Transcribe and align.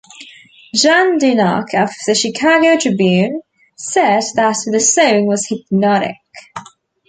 Jan 0.73 1.19
DeKnock 1.19 1.75
of 1.75 1.91
the 2.07 2.15
"Chicago 2.15 2.75
Tribune" 2.75 3.43
said 3.77 4.23
that 4.33 4.57
the 4.65 4.79
song 4.79 5.27
was 5.27 5.45
"hypnotic". 5.47 6.15